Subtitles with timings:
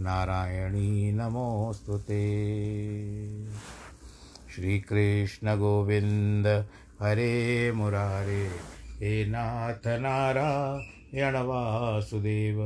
[0.00, 2.20] नारायणी नमोऽस्तु ते।
[4.54, 6.46] श्रीकृष्णगोविन्द
[7.00, 8.46] हरे मुरारे,
[9.00, 12.58] हे नाथ नारायण वासुदेव।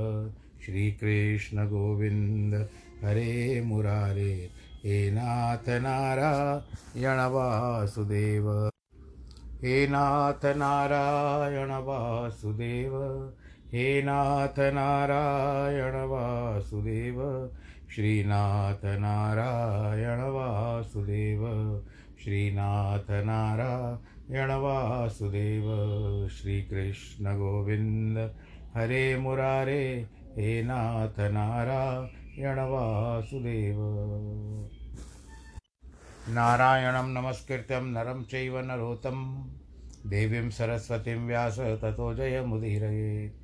[0.66, 2.54] श्रीकृष्णगोविन्द
[3.04, 4.50] हरे मुरारे,
[4.84, 8.70] हे नाथ नारायण वासुदेव।
[9.62, 12.94] हे नाथ नारायण वासुदेव,
[13.72, 15.92] हे नाथ नारायण
[16.74, 17.50] वासुदेव।
[17.94, 21.42] श्रीनाथ नारायण वासुदेव।
[22.24, 25.64] श्रीनाथ नारायण वासुदेव।
[26.28, 28.34] श्रीकृष्ण गोविन्द
[28.76, 30.08] हरे मुरारे।
[30.38, 33.76] हे नाथ नारायण वासुदेव।
[36.28, 39.44] नारायणं नमस्कृत्यं नरं चैव नरोत्तं
[40.06, 43.43] देवीं सरस्वतीं व्यास ततो जयमुदीरये।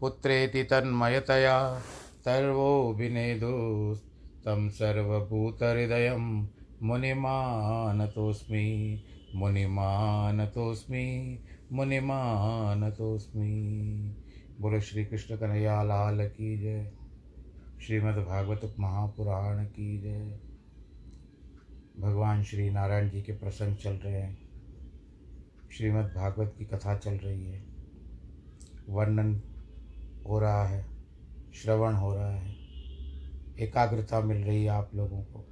[0.00, 1.82] पुत्रेति तन्मयतया
[2.24, 6.48] तर्वो विनेदुस्तं सर्वभूतहृदयं
[6.82, 9.02] मुनिमानतोऽस्मि
[9.34, 11.38] मुनिमानतोऽस्मि
[11.72, 14.16] मुनिमानतोऽस्मि।
[14.60, 16.92] बोलो श्री कृष्ण कन्हैया, लाल की जय।
[17.86, 20.38] श्रीमद्भागवत महापुराण की जय।
[22.00, 24.38] भगवान श्री नारायण जी के प्रसंग चल रहे हैं।
[25.72, 27.64] श्रीमद्भागवत की कथा चल रही है।
[28.88, 29.42] वर्णन
[30.30, 30.84] हो रहा है,
[31.54, 32.54] श्रवण हो रहा है,
[33.58, 35.44] एकाग्रता मिल रही है आप लोगों को।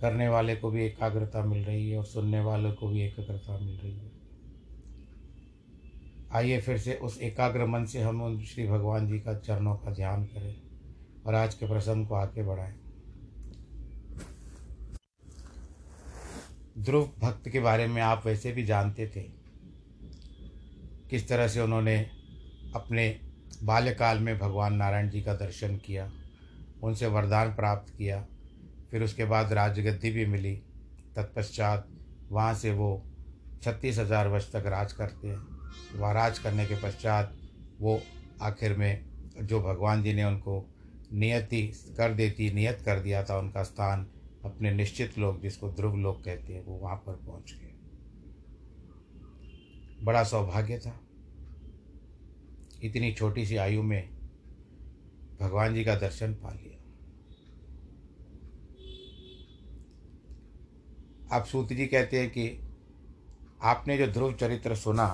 [0.00, 3.76] करने वाले को भी एकाग्रता मिल रही है और सुनने वालों को भी एकाग्रता मिल
[3.76, 4.12] रही है।
[6.32, 9.90] आइए फिर से उस एकाग्र मन से हम उन श्री भगवान जी का चरणों का
[9.90, 10.54] ध्यान करें
[11.26, 12.74] और आज के प्रसंग को आगे बढ़ाएँ।
[16.78, 19.22] ध्रुव भक्त के बारे में आप वैसे भी जानते थे,
[21.10, 21.96] किस तरह से उन्होंने
[22.74, 23.08] अपने
[23.62, 26.10] बाल्यकाल में भगवान नारायण जी का दर्शन किया,
[26.82, 28.20] उनसे वरदान प्राप्त किया,
[28.90, 30.54] फिर उसके बाद राजगद्दी भी मिली।
[31.16, 31.88] तत्पश्चात
[32.30, 33.04] वहाँ से वो
[33.62, 37.36] छत्तीस हज़ार वर्ष तक राज करते हैं। वह राज करने के पश्चात
[37.80, 38.00] वो
[38.42, 39.04] आखिर में
[39.38, 40.64] जो भगवान जी ने उनको
[41.12, 41.62] नियति
[41.96, 44.06] कर देती नियत कर दिया था, उनका स्थान
[44.44, 47.72] अपने निश्चित लोग जिसको ध्रुव लोग कहते हैं, वो वहाँ पर पहुँच गए।
[50.04, 51.00] बड़ा सौभाग्य था।
[52.84, 54.08] इतनी छोटी सी आयु में
[55.40, 56.70] भगवान जी का दर्शन पा लिया।
[61.36, 62.60] आप सूत जी कहते हैं कि
[63.62, 65.06] आपने जो ध्रुव चरित्र सुना,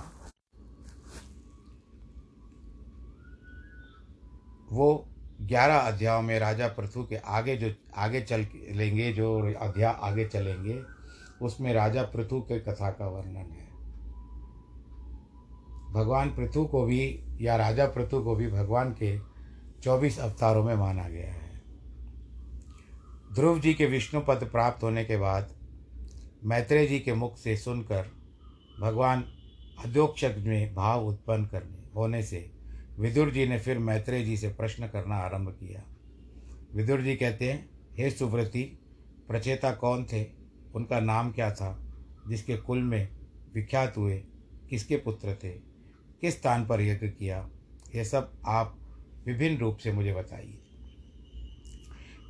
[4.73, 5.07] वो
[5.41, 10.83] ग्यारह अध्यायों में राजा पृथु के आगे जो, आगे चल लेंगे, जो अध्याय आगे चलेंगे,
[11.43, 13.70] उसमें राजा पृथु के कथा का वर्णन है।
[15.91, 19.19] भगवान पृथु को भी या राजा पृथु को भी भगवान के
[19.83, 21.63] चौबीस अवतारों में माना गया है।
[23.35, 25.55] ध्रुव जी के विष्णु पद प्राप्त होने के बाद
[26.45, 28.07] मैत्रेय जी के मुख से सुनकर
[28.81, 29.25] भगवान
[29.85, 32.51] अध्योक्षक में भाव उत्पन्न करने, होने से
[32.99, 35.83] विदुर जी ने फिर मैत्रेय जी से प्रश्न करना आरंभ किया।
[36.75, 38.79] विदुर जी कहते हैं, हे सुव्रति,
[39.29, 40.27] प्रचेता कौन थे?
[40.75, 41.95] उनका नाम क्या था?
[42.29, 43.09] जिसके कुल में
[43.55, 44.23] विख्यात हुए
[44.71, 45.70] किसके पुत्र थे?
[46.21, 47.49] किस स्थान पर यज्ञ किया?
[47.95, 48.77] ये सब आप
[49.27, 50.59] विभिन्न रूप से मुझे बताइए।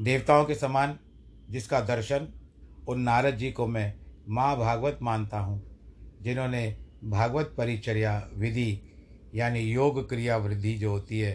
[0.00, 0.98] देवताओं के समान
[1.50, 2.28] जिसका दर्शन,
[2.88, 3.94] उन नारद जी को मैं
[4.28, 5.62] माँ भागवत मानता हूँ,
[6.22, 8.80] जिन्होंने भागवत परिचर्या विधि,
[9.34, 11.32] यानी योग क्रिया वृद्धि जो होती है,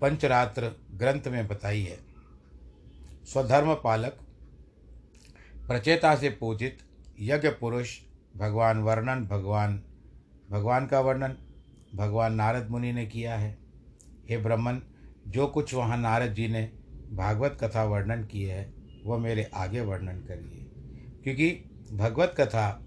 [0.00, 1.98] पंचरात्र ग्रंथ में बताई है।
[3.24, 4.18] स्वधर्म पालक,
[5.68, 6.78] प्रचेता से पूजित
[7.20, 7.98] यज्ञ पुरुष,
[8.36, 9.82] भगवान वर्णन, भगवान
[10.50, 11.36] भगवान का वर्णन,
[11.94, 13.58] भगवान नारद मुनि ने किया है।
[14.28, 14.82] हे ब्रह्मन
[15.28, 16.72] जो कुछ वहाँ नारद जी ने
[17.12, 18.74] भागवत कथा वर्णन की है
[19.04, 20.66] वह मेरे आगे वर्णन करिए।
[21.24, 21.50] क्योंकि
[21.92, 22.86] भगवत कथा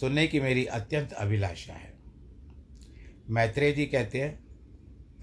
[0.00, 1.98] सुनने की मेरी अत्यंत अभिलाषा है।
[3.30, 4.44] मैत्रेय जी कहते हैं,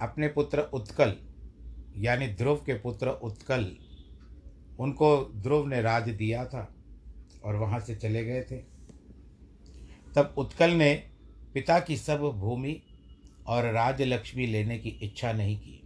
[0.01, 1.15] अपने पुत्र उत्कल,
[1.97, 3.77] यानी ध्रुव के पुत्र उत्कल,
[4.79, 6.75] उनको ध्रुव ने राज दिया था
[7.43, 8.76] और वहाँ से चले गए थे।
[10.17, 10.93] तब उत्कल ने
[11.53, 12.81] पिता की सब भूमि
[13.47, 15.83] और राजलक्ष्मी लेने की इच्छा नहीं की।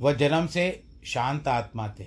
[0.00, 2.04] वह जन्म से शांत आत्मा थे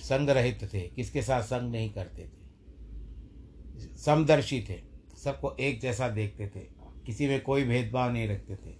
[0.00, 4.82] संग रहित थे, किसके साथ संग नहीं करते थे। समदर्शी थे,
[5.16, 6.60] सबको एक जैसा देखते थे,
[7.06, 8.76] किसी में कोई भेदभाव नहीं रखते थे।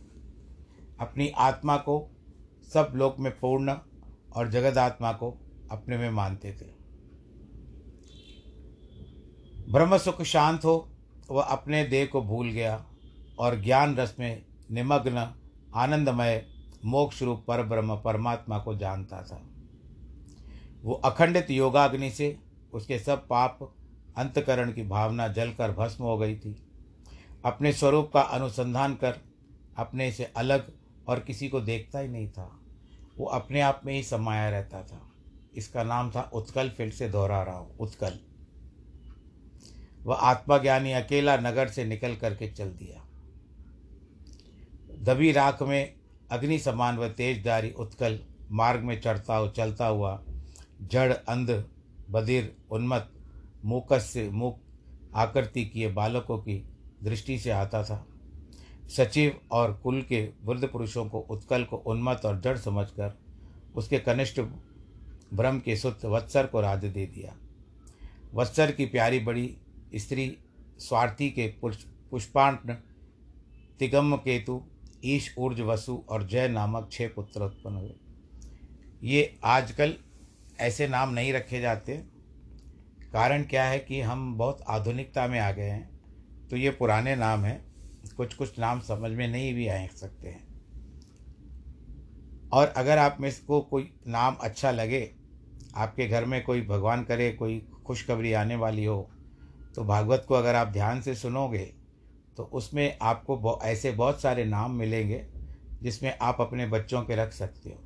[1.01, 2.17] अपनी आत्मा को
[2.73, 3.77] सब लोक में पूर्ण
[4.33, 5.31] और जगत आत्मा को
[5.71, 6.76] अपने में मानते थे।
[9.69, 10.89] ब्रह्म सुख शांत हो
[11.31, 12.85] वह अपने देह को भूल गया
[13.39, 15.35] और ज्ञान रस में निमग्न,
[15.75, 16.47] आनंदमय
[16.85, 19.41] मोक्ष रूप पर ब्रह्म परमात्मा को जानता था।
[20.83, 22.39] वो अखंडित योगाग्नि से
[22.73, 23.59] उसके सब पाप,
[24.17, 26.57] अंतकरण की भावना जलकर भस्म हो गई थी।
[27.45, 29.21] अपने स्वरूप का अनुसंधान कर,
[29.77, 30.73] अपने से अलग
[31.09, 32.51] और किसी को देखता ही नहीं था।
[33.19, 35.01] वो अपने आप में ही समाया रहता था।
[35.55, 38.19] इसका नाम था उत्कल फिर से दोहरा रहा हूँ, उत्कल।
[40.07, 43.03] वह आत्मज्ञानी अकेला नगर से निकल करके चल दिया।
[45.03, 45.95] दबी राख में
[46.31, 48.19] अग्नि समान व तेजदारी उत्कल
[48.51, 50.21] मार्ग में चढ़ता हो चलता हुआ
[50.83, 51.65] जड़, अंध,
[52.11, 53.13] बधिर, उन्मत्त,
[53.65, 54.61] मूकस से मूक
[55.15, 56.65] आकृति किए बालकों की
[57.03, 58.07] दृष्टि से आता था।
[58.89, 63.19] सचिव और कुल के वृद्ध पुरुषों को उत्कल को उन्मत्त और जड़ समझकर
[63.75, 64.41] उसके कनिष्ठ
[65.35, 67.37] ब्रह्म के सुत वत्सर को राज दे दिया।
[68.35, 69.57] वत्सर की प्यारी बड़ी
[69.97, 70.37] स्त्री
[70.79, 72.57] स्वार्थी के पुष्पाण
[73.81, 74.61] तिगम केतु,
[75.05, 77.95] ईश ऊर्ज वसु और जय नामक छह पुत्र उत्पन्न हुए।
[79.03, 79.95] ये आजकल
[80.61, 81.97] ऐसे नाम नहीं रखे जाते।
[83.13, 87.45] कारण क्या है कि हम बहुत आधुनिकता में आ गए हैं तो ये पुराने नाम
[87.45, 87.65] हैं
[88.17, 90.45] कुछ कुछ नाम समझ में नहीं भी आ सकते हैं।
[92.53, 95.11] और अगर आप में इसको कोई नाम अच्छा लगे,
[95.77, 99.11] आपके घर में कोई भगवान करे, कोई खुशखबरी आने वाली हो
[99.77, 101.65] तो भागवत को अगर आप ध्यान से सुनोगे
[102.37, 105.25] तो उसमें आपको ऐसे बहुत सारे नाम मिलेंगे,
[105.83, 107.83] जिसमें आप अपने बच्चों के रख सकते हो।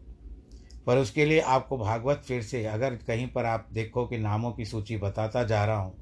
[0.87, 4.65] पर उसके लिए आपको भागवत फिर से, अगर कहीं पर आप देखो कि नामों की
[4.65, 5.95] सूची बताता जा रहा हूँ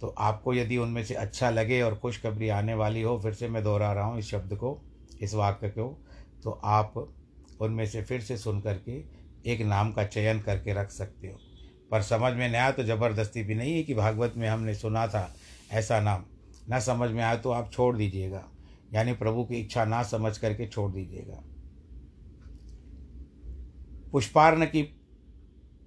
[0.00, 3.62] तो आपको यदि उनमें से अच्छा लगे और खुशखबरी आने वाली हो, फिर से मैं
[3.64, 4.78] दोहरा रहा हूँ इस शब्द को,
[5.20, 5.88] इस वाक्य को
[6.44, 6.94] तो आप
[7.60, 9.02] उनमें से फिर से सुन करके
[9.52, 11.38] एक नाम का चयन करके रख सकते हो।
[11.90, 15.06] पर समझ में नहीं आया तो ज़बरदस्ती भी नहीं है कि भागवत में हमने सुना
[15.06, 15.34] था
[15.72, 16.24] ऐसा नाम।
[16.68, 18.44] ना समझ में आया तो आप छोड़ दीजिएगा।
[18.94, 21.42] यानी प्रभु की इच्छा ना समझ करके छोड़ दीजिएगा।
[24.12, 24.82] पुष्पार्ण की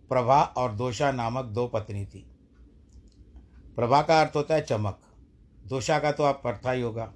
[0.09, 2.25] प्रभा और दोषा नामक दो पत्नी थी।
[3.75, 4.99] प्रभा का अर्थ होता है चमक।
[5.67, 7.13] दोषा का तो आप पढ़ता ही होगा।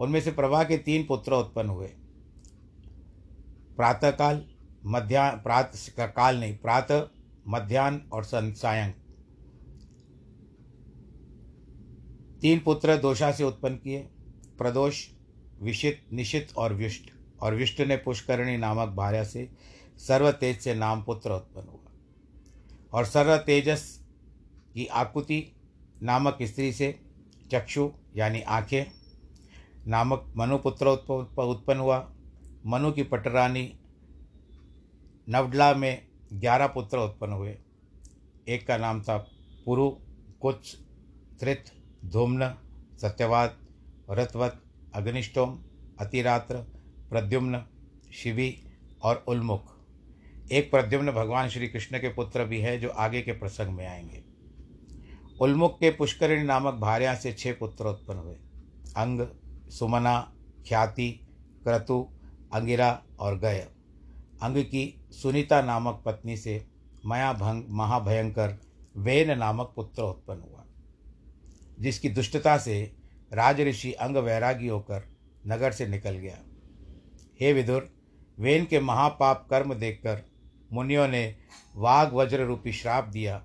[0.00, 1.86] उनमें से प्रभा के तीन पुत्र उत्पन्न हुए।
[3.76, 4.44] प्रातःकाल,
[4.86, 7.00] मध्या, प्रात, काल नहीं, प्रातः
[7.48, 8.92] मध्यान्ह और सायं।
[12.40, 14.00] तीन पुत्र दोषा से उत्पन्न किए।
[14.58, 15.08] प्रदोष,
[15.62, 17.10] विशित, निशित और विष्ट।
[17.40, 19.52] और विष्ट ने पुष्करणी नामक भार्या से
[19.98, 21.92] सर्व तेज से नाम पुत्र उत्पन्न हुआ।
[22.92, 24.04] और सर्व तेजस
[24.74, 25.52] की आकुति
[26.02, 27.00] नामक स्त्री से
[27.50, 28.84] चक्षु यानी आँखें
[29.86, 32.12] नामक मनुपुत्र उत्पन्न हुआ।
[32.66, 33.78] मनु की पटरानी
[35.28, 37.58] नवडला में ग्यारह पुत्र उत्पन्न हुए।
[38.48, 39.18] एक का नाम था
[39.64, 39.90] पुरु
[40.40, 40.76] कुछ
[41.40, 41.64] त्रित,
[42.04, 42.54] धूम्न,
[43.02, 43.58] सत्यवाद,
[44.10, 44.62] रथवत,
[44.94, 45.62] अग्निष्टोम,
[46.00, 46.56] अतिरात्र,
[47.10, 47.64] प्रद्युम्न,
[48.12, 48.64] शिवी
[49.02, 49.74] और उल्मुख।
[50.52, 54.24] एक प्रद्युम्न भगवान श्री कृष्ण के पुत्र भी है जो आगे के प्रसंग में आएँगे।
[55.40, 58.34] उल्मुख के पुष्करिणी नामक भार्या से छह पुत्र उत्पन्न हुए।
[58.96, 59.26] अंग,
[59.70, 60.34] सुमना,
[60.68, 61.26] ख्याति,
[61.64, 62.10] क्रतु,
[62.52, 63.73] अंगिरा और गय।
[64.44, 66.64] अंग की सुनीता नामक पत्नी से
[67.06, 68.58] मया भंग, महाभयंकर
[68.96, 70.64] वेन नामक पुत्र उत्पन्न हुआ,
[71.80, 72.92] जिसकी दुष्टता से
[73.32, 75.08] राज ऋषि अंग वैरागी होकर
[75.46, 76.38] नगर से निकल गया।
[77.40, 77.88] हे विदुर,
[78.38, 80.22] वेन के महापाप कर्म देखकर
[80.72, 81.36] मुनियों ने
[81.74, 83.42] वाघ वज्र रूपी श्राप दिया।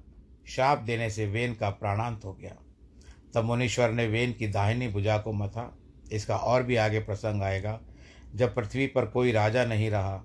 [0.47, 2.55] श्राप देने से वेन का प्राणांत हो गया।
[3.33, 5.77] तब मुनीश्वर ने वेन की दाहिनी भुजा को मथा,
[6.11, 7.79] इसका और भी आगे प्रसंग आएगा।
[8.35, 10.23] जब पृथ्वी पर कोई राजा नहीं रहा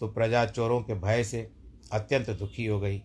[0.00, 1.50] तो प्रजा चोरों के भय से
[1.92, 2.98] अत्यंत दुखी हो गई।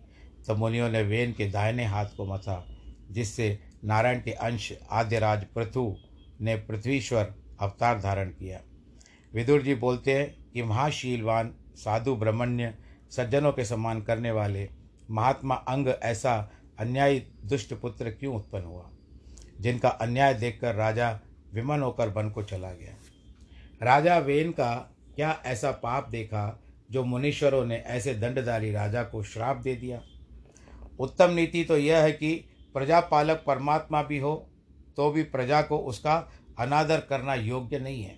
[0.46, 2.66] तो मुनियों ने वेन के दाहिने हाथ को मथा,
[3.10, 5.96] जिससे नारायण के अंश आद्यराज पृथु
[6.40, 8.60] ने पृथ्वीश्वर अवतार धारण किया।
[9.34, 12.74] विदुर जी बोलते हैं कि महाशीलवान, साधु, ब्रह्मण्य,
[13.10, 14.70] सज्जनों के सम्मान करने वाले
[15.10, 18.90] महात्मा अंग ऐसा अन्यायी दुष्ट पुत्र क्यों उत्पन्न हुआ?
[19.60, 21.20] जिनका अन्याय देखकर राजा
[21.54, 22.94] विमन होकर वन को चला गया।
[23.82, 26.61] राजा वेन का क्या ऐसा पाप देखा
[26.92, 30.00] जो मुनीश्वरों ने ऐसे दंडधारी राजा को श्राप दे दिया।
[31.00, 32.32] उत्तम नीति तो यह है कि
[32.74, 34.34] प्रजापालक परमात्मा भी हो
[34.96, 36.16] तो भी प्रजा को उसका
[36.58, 38.16] अनादर करना योग्य नहीं है,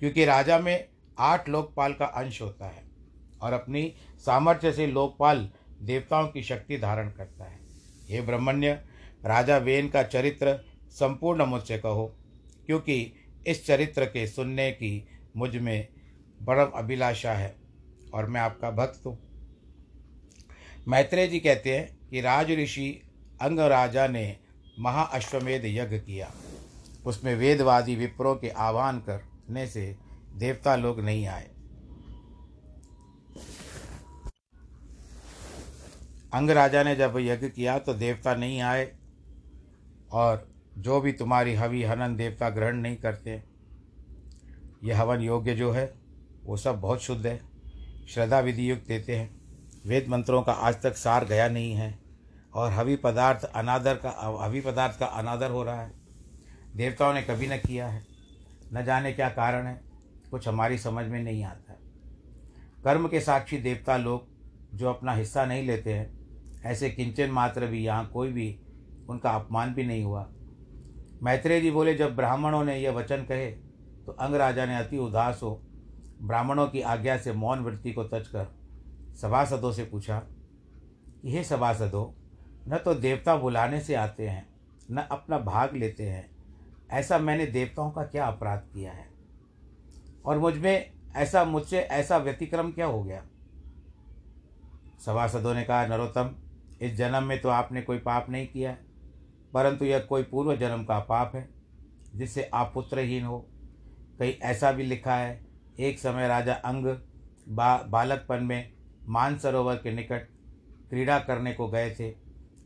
[0.00, 0.88] क्योंकि राजा में
[1.18, 2.82] आठ लोकपाल का अंश होता है
[3.42, 5.48] और अपनी सामर्थ्य से लोकपाल
[5.82, 7.58] देवताओं की शक्ति धारण करता है।
[8.08, 8.72] हे ब्रह्मण्य,
[9.24, 10.58] राजा वेन का चरित्र
[10.90, 12.06] संपूर्ण मुझसे कहो,
[12.66, 13.12] क्योंकि
[13.46, 15.88] इस चरित्र के सुनने की मुझमें
[16.42, 17.54] बड़ा अभिलाषा है
[18.14, 19.18] और मैं आपका भक्त हूँ।
[20.88, 22.88] मैत्रेय जी कहते हैं कि राज ऋषि
[23.42, 24.24] अंग राजा ने
[24.78, 26.30] महाअश्वमेध यज्ञ किया।
[27.06, 29.96] उसमें वेदवादी विप्रों के आह्वान करने से
[30.36, 31.48] देवता लोग नहीं आए।
[36.34, 38.90] अंग राजा ने जब यज्ञ किया तो देवता नहीं आए
[40.12, 40.46] और
[40.78, 43.42] जो भी तुम्हारी हवि हनन देवता ग्रहण नहीं करते,
[44.84, 45.86] यह हवन योग्य जो है
[46.44, 47.40] वो सब बहुत शुद्ध है।
[48.08, 49.30] श्रद्धा विधि युक्त देते हैं।
[49.86, 51.98] वेद मंत्रों का आज तक सार गया नहीं है
[52.54, 55.92] और हवि पदार्थ अनादर का हवि पदार्थ का अनादर हो रहा है।
[56.76, 58.04] देवताओं ने कभी न किया है।
[58.74, 59.80] न जाने क्या कारण है।
[60.30, 61.78] कुछ हमारी समझ में नहीं आता।
[62.84, 64.26] कर्म के साक्षी देवता लोग
[64.74, 68.60] जो अपना हिस्सा नहीं लेते हैं, ऐसे किंचन मात्र भी यहाँ कोई भी
[69.08, 70.28] उनका अपमान भी नहीं हुआ।
[71.22, 73.50] मैत्रेय जी बोले, जब ब्राह्मणों ने यह वचन कहे
[74.06, 75.60] तो अंग राजा ने अति उदास हो
[76.22, 78.54] ब्राह्मणों की आज्ञा से मौन वृत्ति को तज कर
[79.22, 80.18] सभासदों से पूछा
[81.22, 82.22] कि हे सभासदों,
[82.72, 84.48] न तो देवता बुलाने से आते हैं,
[84.90, 86.30] न अपना भाग लेते हैं।
[86.90, 89.08] ऐसा मैंने देवताओं का क्या अपराध किया है?
[90.26, 93.22] और मुझमें ऐसा, मुझसे ऐसा व्यतिक्रम क्या हो गया?
[95.06, 96.34] सभासदों ने कहा, नरोत्तम,
[96.82, 98.76] इस जन्म में तो आपने कोई पाप नहीं किया
[99.54, 101.48] परंतु यह कोई पूर्व जन्म का पाप है,
[102.14, 103.48] जिससे आप पुत्रहीन हो।
[104.18, 106.86] कहीं ऐसा भी लिखा है एक समय राजा अंग
[107.48, 108.72] बा, बालकपन में
[109.08, 110.28] मानसरोवर के निकट
[110.90, 112.14] क्रीड़ा करने को गए थे।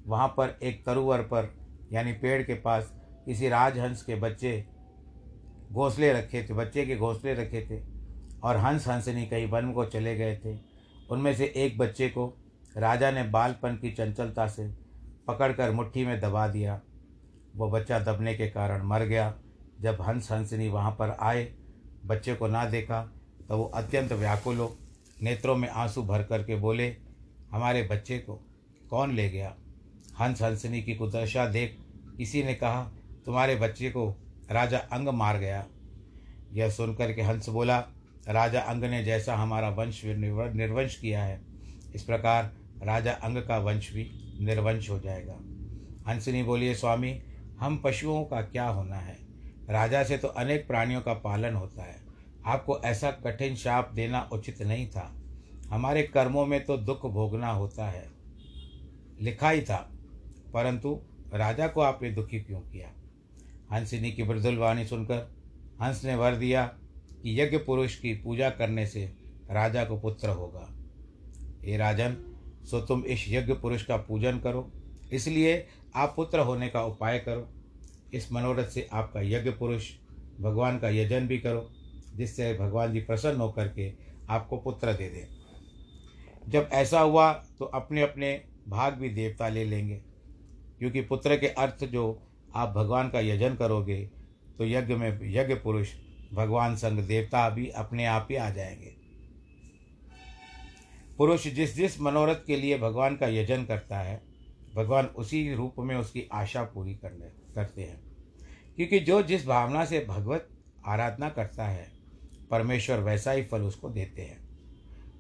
[0.07, 1.53] वहाँ पर एक तरुवर पर,
[1.93, 2.93] यानी पेड़ के पास,
[3.27, 4.67] किसी राजहंस के बच्चे
[5.73, 7.83] घोंसले रखे थे, बच्चे के घोंसले रखे थे
[8.41, 10.59] और हंस हंसनी कहीं वन को चले गए थे।
[11.11, 12.27] उनमें से एक बच्चे को
[12.77, 14.69] राजा ने बालपन की चंचलता से
[15.29, 16.81] पकड़कर मुट्ठी में दबा दिया।
[17.57, 19.35] वो बच्चा दबने के कारण मर गया।
[19.81, 21.45] जब हंस हंसनी वहाँ पर आए
[22.07, 23.03] बच्चे को ना देखा
[23.49, 24.77] तो वो अत्यंत व्याकुल हो।
[25.23, 26.97] नेत्रों में आँसू भर करके बोले,
[27.51, 28.35] हमारे बच्चे को
[28.91, 29.55] कौन ले गया?
[30.21, 31.79] हंस हंसनी की कुदशा देख,
[32.17, 32.83] किसी ने कहा,
[33.27, 34.09] तुम्हारे बच्चे को
[34.51, 35.65] राजा अंग मार गया।
[36.53, 37.79] यह सुनकर के हंस बोला,
[38.29, 41.41] राजा अंग ने जैसा हमारा वंश निर्वंश किया है,
[41.95, 44.11] इस प्रकार राजा अंग का वंश भी
[44.41, 45.39] निर्वंश हो जाएगा।
[46.09, 47.19] हंसनी बोलिए स्वामी,
[47.61, 49.26] हम पशुओं का क्या होना है?
[49.71, 52.01] राजा से तो अनेक प्राणियों का पालन होता है।
[52.47, 55.13] आपको ऐसा कठिन शाप देना उचित नहीं था।
[55.71, 58.11] हमारे कर्मों में तो दुख भोगना होता है।
[59.21, 59.91] लिखा ही था,
[60.55, 61.01] परंतु
[61.35, 62.93] राजा को आपने दुखी क्यों किया?
[63.73, 65.37] हंसिनी की मृदुल वाणी सुनकर
[65.83, 66.67] हंस ने वर दिया
[67.23, 69.05] कि यज्ञ पुरुष की पूजा करने से
[69.51, 70.69] राजा को पुत्र होगा।
[71.63, 72.17] हे राजन,
[72.65, 74.71] सो तुम इस यज्ञ पुरुष का पूजन करो,
[75.13, 77.49] इसलिए आप पुत्र होने का उपाय करो।
[78.15, 79.91] इस मनोरथ से आपका यज्ञ पुरुष
[80.41, 81.71] भगवान का यजन भी करो,
[82.15, 83.93] जिससे भगवान जी प्रसन्न होकर के
[84.31, 85.27] आपको पुत्र दे दें।
[86.49, 90.03] जब ऐसा हुआ तो अपने अपने भाग भी देवता ले लेंगे।
[90.79, 92.23] क्योंकि पुत्र के अर्थ जो
[92.55, 94.11] आप भगवान का यजन करोगे
[94.59, 95.89] तो यज्ञ में यज्ञ पुरुष
[96.35, 98.95] भगवान संग देवता भी अपने आप ही आ जाएँगे।
[101.19, 104.36] पुरुष जिस जिस मनोरथ के लिए भगवान का यजन करता है
[104.77, 108.01] भगवान उसी रूप में उसकी आशा पूरी करने, करते हैं।
[108.77, 110.49] क्योंकि जो जिस भावना से भगवत
[110.87, 111.93] आराधना करता है,
[112.51, 114.49] परमेश्वर वैसा ही फल उसको देते हैं।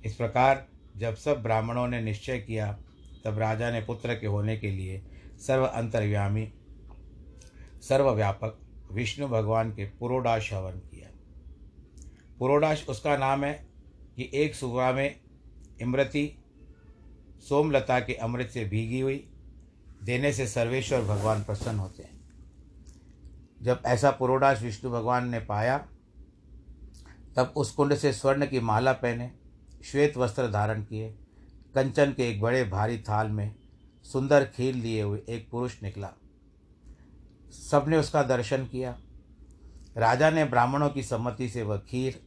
[0.04, 2.78] इस प्रकार जब सब ब्राह्मणों ने निश्चय किया,
[3.25, 5.04] तब राजा ने पुत्र के होने के लिए
[5.38, 6.52] सर्व अंतर्व्यामी
[7.82, 8.58] सर्वव्यापक
[8.92, 11.08] विष्णु भगवान के पुरोडाश हवन किया।
[12.38, 13.66] पुरोडाश उसका नाम है
[14.16, 15.20] कि एक सुबह में
[15.80, 16.42] इमृति
[17.48, 19.30] सोमलता के अमृत से भीगी हुई
[20.06, 22.20] देने से सर्वेश्वर भगवान प्रसन्न होते हैं।
[23.62, 25.78] जब ऐसा पुरोडाश विष्णु भगवान ने पाया,
[27.36, 29.32] तब उस कुंड से स्वर्ण की माला पहने,
[29.84, 31.10] श्वेत वस्त्र धारण किए,
[31.75, 33.54] कंचन के एक बड़े भारी थाल में
[34.02, 36.10] सुंदर खीर लिए हुए एक पुरुष निकला।
[37.70, 38.98] सबने उसका दर्शन किया।
[39.96, 42.20] राजा ने ब्राह्मणों की सम्मति से वह खीर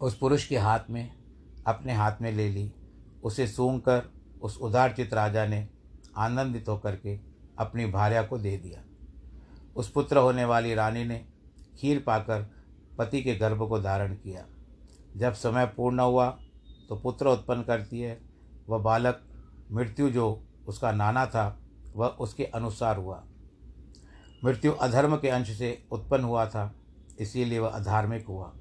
[0.00, 1.14] उस पुरुष के हाथ में,
[1.66, 2.72] अपने हाथ में ले ली।
[3.24, 5.68] उसे सूंघ कर उस उदारचित राजा ने
[6.16, 7.18] आनंदित होकर के
[7.58, 8.82] अपनी भार्या को दे दिया।
[9.76, 11.24] उस पुत्र होने वाली रानी ने
[11.80, 12.46] खीर पाकर
[12.98, 14.44] पति के गर्भ को धारण किया।
[15.16, 16.38] जब समय पूर्ण हुआ
[16.88, 18.20] तो पुत्र उत्पन्न करती है।
[18.68, 19.20] वह बालक,
[19.72, 21.58] मृत्यु जो उसका नाना था,
[21.96, 23.24] वह उसके अनुसार हुआ।
[24.44, 26.74] मृत्यु अधर्म के अंश से उत्पन्न हुआ था,
[27.18, 28.52] इसीलिए वह अधार्मिक हुआ।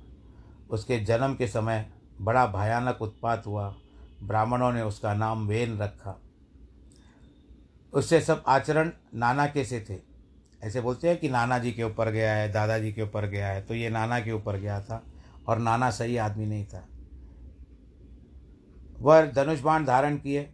[0.70, 3.76] उसके जन्म के समय बड़ा भयानक उत्पात हुआ।
[4.24, 6.22] ब्राह्मणों ने उसका नाम वेन रखा।
[7.94, 9.98] उससे सब आचरण नाना के से थे।
[10.62, 13.62] ऐसे बोलते हैं कि नाना जी के ऊपर गया है दादाजी के ऊपर गया है
[13.62, 15.04] तो ये नाना के ऊपर गया था
[15.48, 16.88] और नाना सही आदमी नहीं था।
[19.00, 20.50] वह धनुष बाण धारण किए,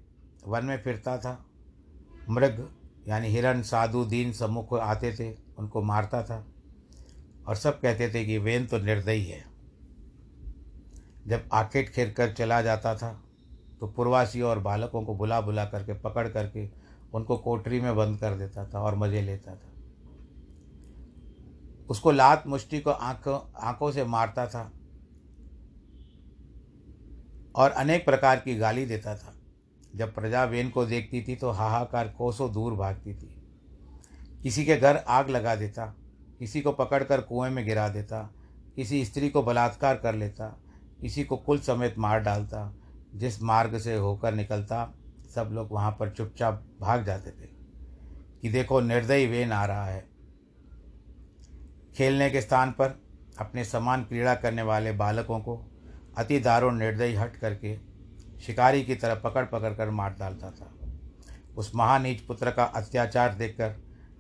[0.48, 1.44] वन में फिरता था।
[2.30, 2.68] मृग
[3.08, 6.46] यानी हिरण, साधु, दीन सम्मुख आते थे, उनको मारता था
[7.48, 9.44] और सब कहते थे कि वेन तो निर्दयी है।
[11.28, 13.12] जब आकेट खेर कर चला जाता था
[13.80, 16.66] तो पूर्वासी और बालकों को बुला बुला करके, पकड़ करके
[17.14, 19.72] उनको कोठरी में बंद कर देता था और मज़े लेता था।
[21.90, 24.72] उसको लात मुष्टि को आँखों आँखों से मारता था
[27.56, 29.34] और अनेक प्रकार की गाली देता था।
[29.96, 33.34] जब प्रजा वेन को देखती थी तो हाहाकार कोसों दूर भागती थी।
[34.44, 35.86] किसी के घर आग लगा देता,
[36.40, 38.22] किसी को पकड़कर कुएँ में गिरा देता,
[38.76, 40.48] किसी स्त्री को बलात्कार कर लेता,
[41.02, 42.74] किसी को कुल समेत मार डालता,
[43.16, 44.94] जिस मार्ग से होकर निकलता
[45.38, 47.48] सब लोग वहाँ पर चुपचाप भाग जाते थे
[48.42, 50.06] कि देखो निर्दयी वेन आ रहा है।
[51.98, 53.00] खेलने के स्थान पर
[53.40, 55.56] अपने समान क्रीड़ा करने वाले बालकों को
[56.18, 57.76] अति दारुण निर्दयी हट करके
[58.40, 60.74] शिकारी की तरह पकड़ पकड़ कर मार डालता था।
[61.58, 63.76] उस महानीच पुत्र का अत्याचार देखकर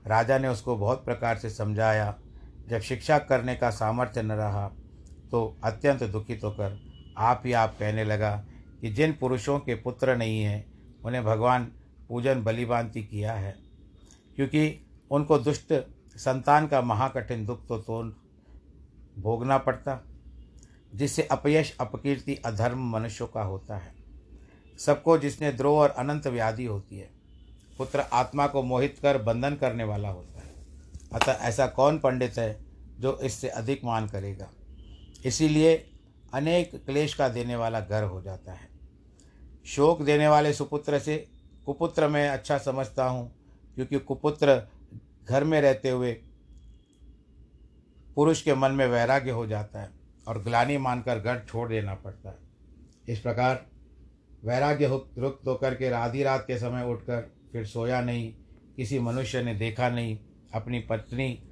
[0.08, 2.16] राजा ने उसको बहुत प्रकार से समझाया।
[2.68, 4.68] जब शिक्षा करने का सामर्थ्य न रहा
[5.32, 6.80] तो अत्यंत दुखित होकर
[7.18, 8.36] आप ही आप कहने लगा
[8.82, 10.66] कि जिन पुरुषों के पुत्र नहीं हैं
[11.08, 11.66] उन्हें भगवान
[12.10, 13.56] पूजन बलिभांति किया है।
[14.36, 15.74] क्योंकि उनको दुष्ट
[16.18, 18.04] संतान का महाकठिन दुख तो तो
[19.22, 20.04] भोगना पड़ता,
[20.96, 23.94] जिससे अपयश, अपकीर्ति, अधर्म मनुष्यों का होता है।
[24.80, 27.10] सबको जिसने द्रोह और अनंत व्याधि होती है,
[27.78, 30.54] पुत्र आत्मा को मोहित कर, बंधन करने वाला होता है।
[31.14, 32.66] अतः ऐसा कौन पंडित है
[33.00, 34.50] जो इससे अधिक मान करेगा?
[35.26, 35.90] इसीलिए
[36.34, 38.77] अनेक क्लेश का देने वाला घर हो जाता है।
[39.68, 41.16] शोक देने वाले सुपुत्र से
[41.66, 43.32] कुपुत्र में अच्छा समझता हूँ,
[43.76, 44.62] क्योंकि कुपुत्र
[45.30, 46.12] घर में रहते हुए
[48.16, 49.90] पुरुष के मन में वैराग्य हो जाता है
[50.28, 52.38] और ग्लानी मानकर घर छोड़ देना पड़ता है।
[53.10, 53.66] इस प्रकार
[54.44, 58.32] वैराग्य रुक होकर के आधी रात के समय उठकर फिर सोया नहीं,
[58.76, 60.18] किसी मनुष्य ने देखा नहीं,
[60.54, 61.44] अपनी पत्नी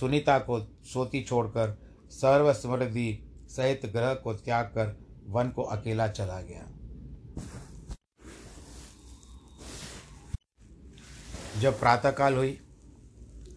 [0.00, 1.76] सुनीता को सोती छोड़कर
[2.12, 4.96] सर्व समृद्धि सहित ग्रह को त्याग कर
[5.28, 6.66] वन को अकेला चला गया।
[11.60, 12.58] जब प्रातःकाल हुई,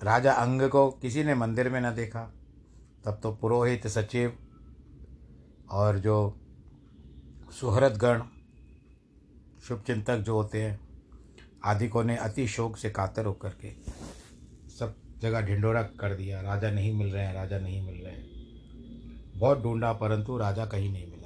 [0.03, 2.23] राजा अंग को किसी ने मंदिर में न देखा,
[3.05, 4.37] तब तो पुरोहित सचिव
[5.71, 6.35] और जो
[7.51, 8.21] सुहृदगण,
[9.67, 10.79] शुभचिंतक जो होते हैं
[11.65, 13.71] आदिकों ने अति शोक से कातर होकर के
[14.69, 19.39] सब जगह ढिंडोरा कर दिया। राजा नहीं मिल रहे हैं, राजा नहीं मिल रहे हैं।
[19.39, 21.18] बहुत ढूंढा, परंतु राजा कहीं नहीं मिला।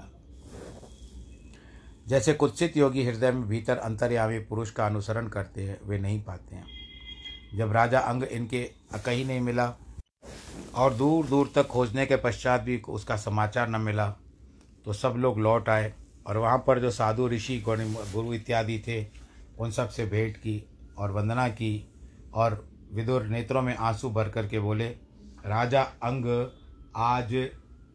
[2.07, 6.55] जैसे कुत्सित योगी हृदय में भीतर अंतर्यामी पुरुष का अनुसरण करते हैं, वे नहीं पाते
[6.55, 6.65] हैं।
[7.55, 8.63] जब राजा अंग इनके
[9.05, 9.73] कहीं नहीं मिला
[10.75, 14.07] और दूर दूर तक खोजने के पश्चात भी उसका समाचार न मिला
[14.85, 15.93] तो सब लोग लौट आए
[16.27, 19.05] और वहाँ पर जो साधु, ऋषि गुरु इत्यादि थे,
[19.59, 20.63] उन सबसे भेंट की
[20.97, 21.89] और वंदना की
[22.33, 24.87] और विदुर नेत्रों में आँसू भर करके बोले,
[25.45, 26.25] राजा अंग
[26.95, 27.29] आज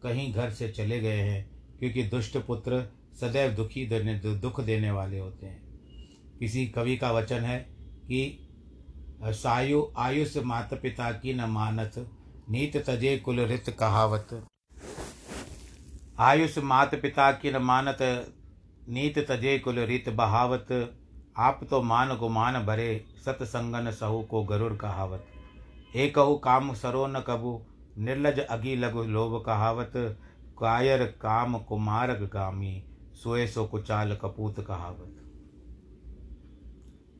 [0.03, 2.87] कहीं घर से चले गए हैं, क्योंकि दुष्ट पुत्र
[3.21, 5.69] सदैव दुखी देने, दुख देने वाले होते हैं।
[6.39, 8.49] किसी कवि का वचन है कि,
[9.23, 12.11] सायु, आयुष माता पिता की न मानत,
[12.49, 14.47] नीत तजे कुल रित कहावत।
[16.19, 17.97] आयुष मात पिता की न मानत,
[18.89, 20.95] नीत तजे कुल रित बहावत।
[21.37, 25.25] आप तो मान गुमान भरे, सतसंगन सहु को गरुर कहावत।
[25.95, 27.65] एकहु काम सरो न कबू,
[27.97, 29.91] निर्लज अगी लघु लोभ कहावत।
[30.59, 32.85] कायर काम कुमारक गामी
[33.23, 35.15] सोए सो कुचाल कपूत कहावत।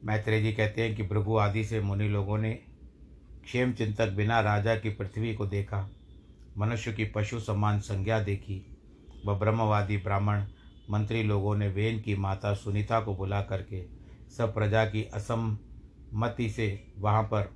[0.04, 2.52] मैत्रेय जी कहते हैं कि भृगु आदि से मुनि लोगों ने
[3.44, 5.90] क्षेम चिंतक बिना राजा की पृथ्वी को देखा,
[6.58, 8.62] मनुष्य की पशु समान संज्ञा देखी,
[9.26, 10.44] व ब्रह्मवादी ब्राह्मण
[10.90, 13.84] मंत्री लोगों ने वेन की माता सुनीता को बुला करके
[14.38, 17.50] सब प्रजा की असम्मति से वहाँ पर,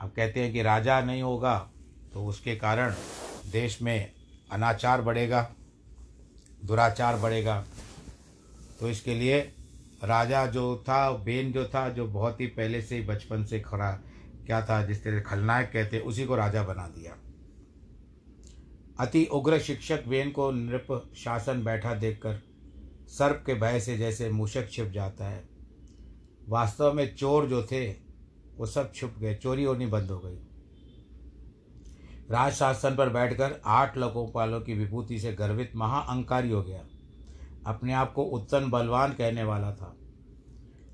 [0.00, 1.58] अब कहते हैं कि राजा नहीं होगा
[2.12, 2.94] तो उसके कारण
[3.52, 4.10] देश में
[4.52, 5.50] अनाचार बढ़ेगा।
[6.64, 7.66] दुराचार बढ़ेगा।
[8.80, 9.52] तो इसके लिए
[10.04, 13.90] राजा जो था, बेन जो था, जो बहुत ही पहले से ही बचपन से खड़ा,
[14.46, 17.16] क्या था, जिस तरह खलनायक कहते उसी को राजा बना दिया।
[19.00, 22.42] अति उग्र शिक्षक बेन को नृप शासन बैठा देखकर
[23.08, 25.48] सर्प के भय से जैसे मूषक छिप जाता है।
[26.48, 27.90] वास्तव में चोर जो थे,
[28.56, 30.47] वो सब छुप गए, चोरी होनी बंद हो गई।
[32.30, 36.84] राज शासन पर बैठकर आठ लोकोपालों की विभूति से गर्वित महाअंकारी हो गया।
[37.66, 39.96] अपने आप को उत्तन बलवान कहने वाला था।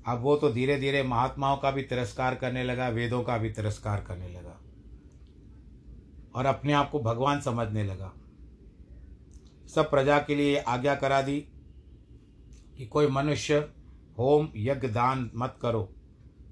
[0.07, 4.01] अब वो तो धीरे धीरे महात्माओं का भी तिरस्कार करने लगा, वेदों का भी तिरस्कार
[4.01, 4.59] करने लगा।
[6.35, 8.13] और अपने आप को भगवान समझने लगा।
[9.75, 11.41] सब प्रजा के लिए आज्ञा करा दी
[12.77, 13.55] कि कोई मनुष्य
[14.19, 15.93] होम यज्ञ दान मत करो।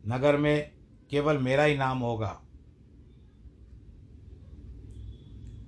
[0.07, 0.71] नगर में
[1.09, 2.42] केवल मेरा ही नाम होगा।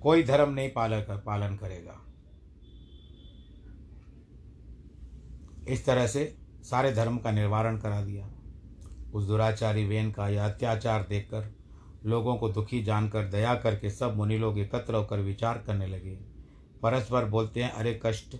[0.06, 2.00] कोई धर्म नहीं पालन कर, पालन करेगा।
[5.68, 8.30] इस तरह से सारे धर्म का निवारण करा दिया।
[9.14, 11.54] उस दुराचारी वेन का यह अत्याचार देखकर
[12.04, 16.18] लोगों को दुखी जानकर दया करके सब मुनि लोग एकत्र होकर विचार करने लगे।
[16.82, 18.36] परस्पर बोलते हैं, अरे कष्ट,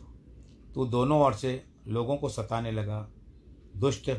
[0.75, 3.11] तू दोनों ओर से लोगों को सताने लगा।
[3.77, 4.11] दुष्ट,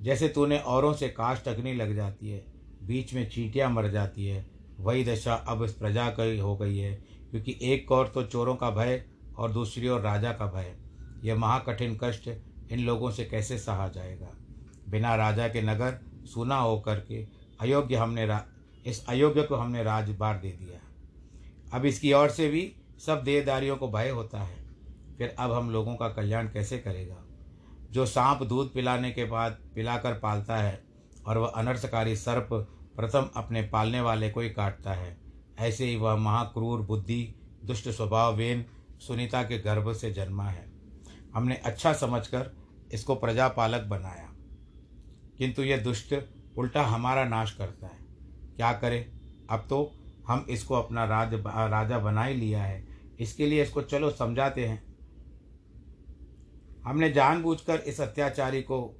[0.00, 2.44] जैसे तूने औरों से काष्ट अग्नि लग जाती है,
[2.82, 4.51] बीच में चींटियाँ मर जाती है
[4.82, 6.92] वही दशा अब इस प्रजा की हो गई है,
[7.30, 9.04] क्योंकि एक और तो चोरों का भय
[9.38, 10.74] और दूसरी ओर राजा का भय।
[11.24, 12.28] यह महाकठिन कष्ट
[12.72, 14.28] इन लोगों से कैसे सहा जाएगा?
[14.88, 17.26] बिना राजा के नगर सुना होकर के
[17.60, 18.38] अयोग्य हमने
[18.86, 20.80] इस अयोग्य को हमने राजबार दे दिया।
[21.72, 22.72] अब इसकी ओर से भी
[23.06, 24.56] सब देहदारियों को भय होता है।
[25.18, 27.16] फिर अब हम लोगों का कल्याण कैसे करेगा?
[27.90, 30.82] जो सांप दूध पिलाने के बाद पिलाकर पालता है
[31.26, 32.48] और वह अनर्थकारी सर्प
[32.96, 35.18] प्रथम अपने पालने वाले को ही काटता है।
[35.58, 38.66] ऐसे ही वह महाक्रूर बुद्धि, दुष्ट स्वभाव वेन
[38.98, 40.72] सुनीता के गर्भ से जन्मा है।
[41.34, 42.56] हमने अच्छा समझकर
[42.92, 44.28] इसको प्रजापालक बनाया।
[45.38, 46.14] किंतु यह दुष्ट
[46.58, 47.98] उल्टा हमारा नाश करता है।
[48.56, 49.12] क्या करें?
[49.50, 49.92] अब तो
[50.28, 52.86] हम इसको अपना राज, राजा बना ही लिया है।
[53.20, 54.92] इसके लिए इसको चलो समझाते हैं।
[56.84, 58.96] हमने जानबूझकर इस अत्याचारी को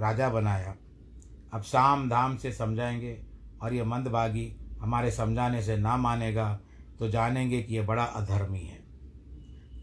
[0.00, 0.76] राजा बनाया।
[1.52, 3.22] अब शाम धाम से समझाएँगे
[3.62, 6.60] और ये मंदभागी हमारे समझाने से ना मानेगा
[6.98, 8.80] तो जानेंगे कि यह बड़ा अधर्मी है।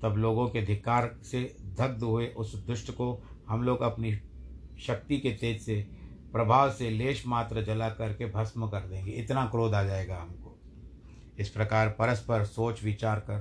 [0.01, 4.15] तब लोगों के धिक्कार से दग्ध हुए उस दुष्ट को हम लोग अपनी
[4.79, 5.87] शक्ति के तेज से,
[6.31, 10.59] प्रभाव से लेश मात्र जला करके भस्म कर देंगे। इतना क्रोध आ जाएगा हमको।
[11.39, 13.39] इस प्रकार परस्पर सोच विचार कर,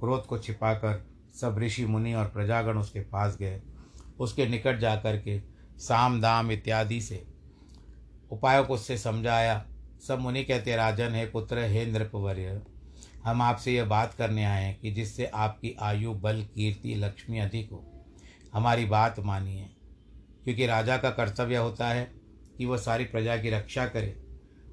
[0.00, 1.06] क्रोध को छिपाकर
[1.40, 3.62] सब ऋषि मुनि और प्रजागण उसके पास गए।
[4.18, 5.42] उसके निकट जा कर के
[5.78, 7.33] साम दाम इत्यादि से
[8.34, 9.64] उपायों को उससे समझाया।
[10.08, 12.62] सब मुनि कहते, राजन है, पुत्र हे नृपवर्य
[13.24, 17.70] हम आपसे यह बात करने आए हैं कि जिससे आपकी आयु, बल, कीर्ति, लक्ष्मी अधिक
[17.70, 18.04] हो,
[18.54, 19.70] हमारी बात मानिए।
[20.44, 22.12] क्योंकि राजा का कर्तव्य होता है
[22.58, 24.16] कि वह सारी प्रजा की रक्षा करे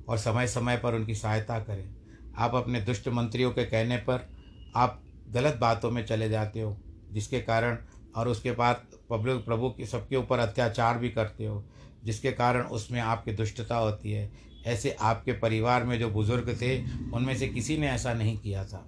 [0.08, 1.89] और समय समय पर उनकी सहायता करें।
[2.38, 4.30] आप अपने दुष्ट मंत्रियों के कहने पर
[4.76, 6.78] आप गलत बातों में चले जाते हो,
[7.12, 7.78] जिसके कारण
[8.15, 11.65] और उसके बाद पब्लिक प्रभु के सबके ऊपर अत्याचार भी करते हो।
[12.04, 14.32] जिसके कारण उसमें आपकी दुष्टता होती है।
[14.66, 16.84] ऐसे आपके परिवार में जो बुज़ुर्ग थे,
[17.14, 18.88] उनमें से किसी ने ऐसा नहीं किया था।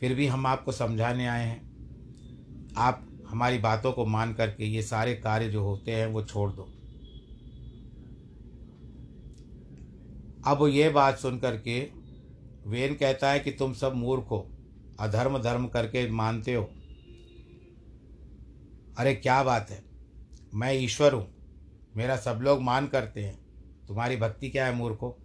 [0.00, 1.70] फिर भी हम आपको समझाने आए हैं।
[2.76, 6.62] आप हमारी बातों को मान करके ये सारे कार्य जो होते हैं, वो छोड़ दो।
[10.46, 11.80] अब ये बात सुन करके
[12.66, 14.50] वेन कहता है कि तुम सब मूर्ख हो
[15.00, 16.70] अधर्म धर्म करके मानते हो।
[18.98, 19.82] अरे क्या बात है।
[20.54, 21.39] मैं ईश्वर हूँ।
[21.96, 23.38] मेरा सब लोग मान करते हैं।
[23.88, 25.18] तुम्हारी भक्ति क्या है मूर्खो?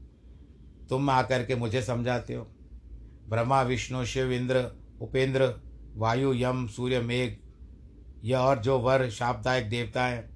[0.89, 2.43] तुम आकर के मुझे समझाते हो।
[3.30, 5.62] ब्रह्मा, विष्णु, शिव, इंद्र, उपेंद्र,
[5.95, 7.38] वायु, यम, सूर्य, मेघ,
[8.23, 10.30] यह और जो वर शापदायक देवता है,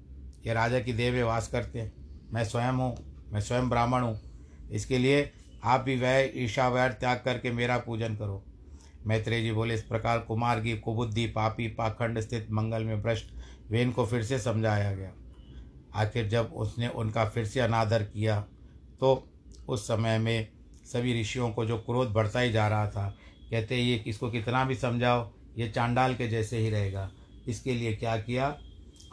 [0.46, 1.92] ये राजा की देव वास करते हैं।
[2.32, 2.96] मैं स्वयं हूँ,
[3.32, 4.20] मैं स्वयं ब्राह्मण हूँ।
[4.70, 5.32] इसके लिए
[5.64, 8.44] आप भी वह ईशा वैर त्याग करके मेरा पूजन करो।
[9.06, 13.32] मैत्रेय जी बोले, इस प्रकार कुमार की कुबुद्धि, पापी, पाखंड स्थित मंगल में भ्रष्ट
[13.70, 15.12] वेन को फिर से समझाया गया।
[15.94, 18.40] आखिर जब उसने उनका फिर से अनादर किया
[19.00, 19.28] तो
[19.68, 20.48] उस समय में
[20.84, 23.08] सभी ऋषियों को जो क्रोध बढ़ता ही जा रहा था,
[23.50, 27.10] कहते ये इसको कितना भी समझाओ, ये चांडाल के जैसे ही रहेगा।
[27.48, 28.56] इसके लिए क्या किया?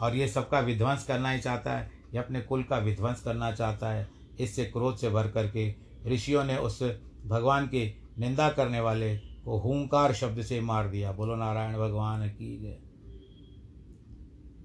[0.00, 3.90] और ये सबका विध्वंस करना ही चाहता है, ये अपने कुल का विध्वंस करना चाहता
[3.90, 4.08] है।
[4.40, 5.74] इससे क्रोध से भर करके
[6.06, 6.82] ऋषियों ने उस
[7.26, 12.56] भगवान की निंदा करने वाले को हूंकार शब्द से मार दिया। बोलो, नारायण भगवान की
[12.58, 12.78] जय।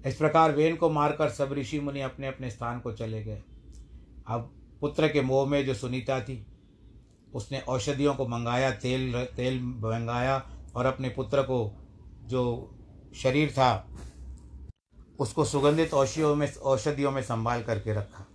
[0.04, 3.42] इस प्रकार वेन को मारकर सब ऋषि मुनि अपने अपने स्थान को चले गए।
[4.26, 6.46] अब पुत्र के मोह में जो सुनीता थी,
[7.34, 10.36] उसने औषधियों को मंगाया, तेल तेल मंगाया
[10.76, 11.72] और अपने पुत्र को
[12.24, 12.44] जो
[13.14, 13.88] शरीर था,
[15.18, 18.26] उसको सुगंधित औषधियों में औषधियों में संभाल करके रखा।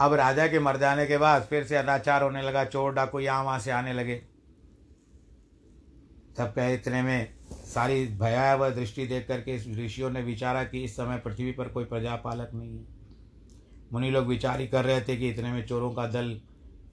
[0.00, 3.44] अब राजा के मर जाने के बाद फिर से अनाचार होने लगा, चोर डाकू यहाँ
[3.44, 4.16] वहाँ से आने लगे।
[6.38, 7.34] तब कहे, इतने में
[7.68, 11.84] सारी भयावह दृष्टि देख करके इस ऋषियों ने विचारा कि इस समय पृथ्वी पर कोई
[11.84, 12.84] प्रजापालक नहीं है।
[13.92, 16.40] मुनि लोग विचार ही कर रहे थे कि इतने में चोरों का दल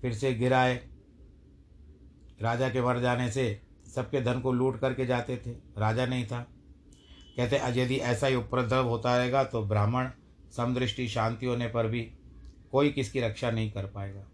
[0.02, 0.76] फिर से गिराए
[2.42, 3.62] राजा के मर जाने से
[3.96, 6.46] सबके धन को लूट करके जाते थे। राजा नहीं था।
[7.38, 10.10] कहते यदि ऐसा ही उपद्रव होता रहेगा तो ब्राह्मण
[10.58, 12.02] समदृष्टि शांति होने पर भी
[12.72, 14.26] कोई किसकी रक्षा नहीं कर पाएगा।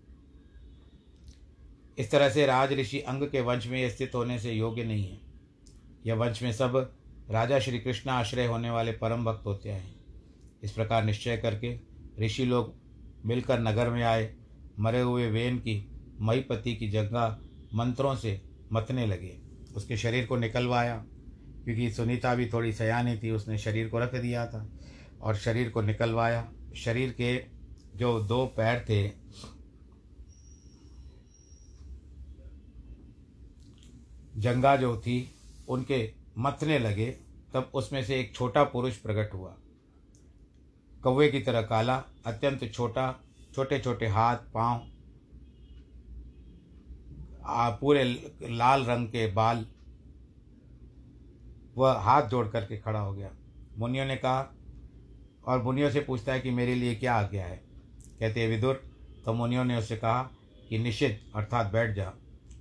[1.98, 5.31] इस तरह से राज ऋषि अंग के वंश में स्थित होने से योग्य नहीं है।
[6.06, 6.96] यह वंश में सब
[7.32, 9.96] राजा श्री कृष्ण आश्रय होने वाले परम भक्त होते हैं।
[10.64, 11.80] इस प्रकार निश्चय करके
[12.20, 12.76] ऋषि लोग
[13.26, 14.36] मिलकर नगर में आए,
[14.80, 17.38] मरे हुए वेन की मईपति की जगह
[17.74, 18.42] मंत्रों से
[18.74, 19.42] मतने लगे।
[19.76, 21.06] उसके शरीर को निकलवाया,
[21.64, 24.70] क्योंकि सुनीता भी थोड़ी सयानी थी, उसने शरीर को रख दिया था।
[25.22, 27.46] और शरीर को निकलवाया। शरीर के
[27.96, 29.12] जो दो पैर थे,
[34.38, 35.36] जंगा जो थी
[35.72, 37.12] उनके मथने लगे,
[37.54, 39.56] तब उसमें से एक छोटा पुरुष प्रकट हुआ।
[41.04, 43.20] कौवे की तरह काला, अत्यंत छोटा
[43.56, 44.88] छोटे छोटे हाथ, पाँव
[47.78, 48.04] पूरे
[48.44, 49.66] लाल रंग के बाल,
[51.78, 53.32] वह हाथ जोड़ करके खड़ा हो गया।
[53.78, 54.54] मुनियों ने कहा,
[55.46, 57.58] और मुनियों से पूछता है कि मेरे लिए क्या आ गया है?
[58.20, 58.84] कहते हैं, विदुर
[59.26, 60.24] तो मुनियों ने उससे कहा
[60.70, 62.14] कि निषिद्ध अर्थात बैठ जा।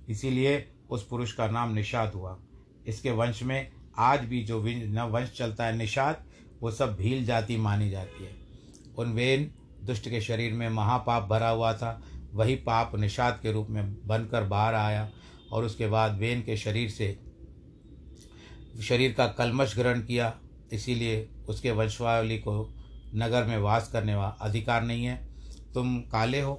[0.09, 2.39] इसीलिए उस पुरुष का नाम निषाद हुआ।
[2.87, 6.23] इसके वंश में आज भी जो न वंश चलता है, निषाद,
[6.61, 8.35] वो सब भील जाति मानी जाती है।
[8.97, 9.51] उन वेन
[9.83, 12.01] दुष्ट के शरीर में महापाप भरा हुआ था।
[12.33, 15.09] वही पाप निषाद के रूप में बनकर बाहर आया
[15.51, 17.19] और उसके बाद वेन के शरीर से
[18.81, 20.33] शरीर का कलमश ग्रहण किया।
[20.73, 22.73] इसीलिए उसके वंशवावली को
[23.15, 25.27] नगर में वास करने का अधिकार नहीं है।
[25.73, 26.53] तुम काले हो,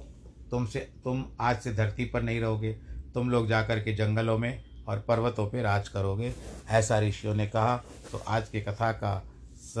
[0.51, 2.73] तुमसे तुम आज से धरती पर नहीं रहोगे।
[3.13, 6.33] तुम लोग जाकर के जंगलों में और पर्वतों पर राज करोगे,
[6.69, 7.77] ऐसा ऋषियों ने कहा।
[8.11, 9.23] तो आज की कथा का
[9.55, 9.73] स,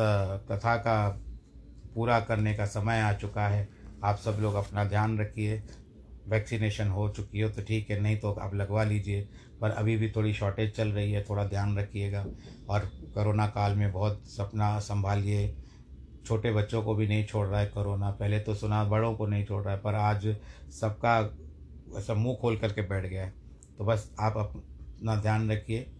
[0.51, 1.07] कथा का
[1.95, 3.67] पूरा करने का समय आ चुका है।
[4.03, 5.63] आप सब लोग अपना ध्यान रखिए।
[6.27, 9.29] वैक्सीनेशन हो चुकी हो तो ठीक है, नहीं तो आप लगवा लीजिए।
[9.61, 12.25] पर अभी भी थोड़ी शॉर्टेज चल रही है, थोड़ा ध्यान रखिएगा।
[12.69, 12.79] और
[13.15, 15.55] कोरोना काल में बहुत सपना संभालिए।
[16.25, 19.45] छोटे बच्चों को भी नहीं छोड़ रहा है कोरोना। पहले तो सुना, बड़ों को नहीं
[19.45, 20.35] छोड़ रहा है, पर आज
[20.81, 21.19] सबका
[21.97, 23.33] ऐसा मुँह खोल करके बैठ गया है।
[23.77, 24.63] तो बस आप
[25.03, 25.91] अपना ध्यान रखिए।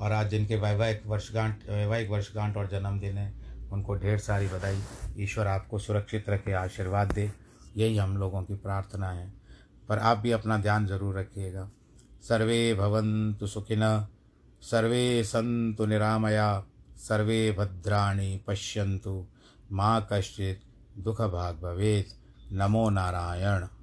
[0.00, 3.34] और आज जिनके वैवाहिक वर्षगांठ वैवाहिक वर्षगांठ और जन्मदिन है,
[3.72, 4.82] उनको ढेर सारी बधाई।
[5.18, 7.32] ईश्वर आपको सुरक्षित रखे, आशीर्वाद दे।
[7.76, 9.32] यही हम लोगों की प्रार्थना है।
[9.88, 11.70] पर आप भी अपना ध्यान ज़रूर रखिएगा।
[12.22, 14.06] सर्वे भवन्तु सुखिन,
[14.62, 16.64] सर्वे सन्तु निरामया,
[16.96, 19.26] सर्वे भद्राणि पश्यन्तु।
[19.72, 20.58] माँ कश्चित्
[20.98, 22.08] दुःखभाग् भवेत्।
[22.52, 23.77] नमो नारायण।